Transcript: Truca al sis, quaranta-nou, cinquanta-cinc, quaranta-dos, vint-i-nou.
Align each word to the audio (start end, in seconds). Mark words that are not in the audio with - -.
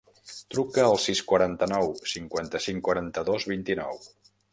Truca 0.53 0.85
al 0.85 0.95
sis, 1.01 1.19
quaranta-nou, 1.31 1.93
cinquanta-cinc, 2.13 2.81
quaranta-dos, 2.89 3.47
vint-i-nou. 3.53 4.01